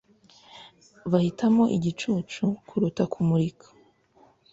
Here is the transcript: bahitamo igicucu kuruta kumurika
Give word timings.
bahitamo 1.11 1.63
igicucu 1.77 2.43
kuruta 2.67 3.03
kumurika 3.13 3.67